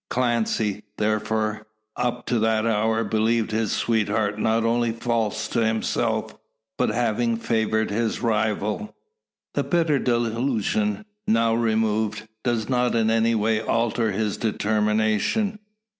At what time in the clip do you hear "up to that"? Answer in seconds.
1.95-2.65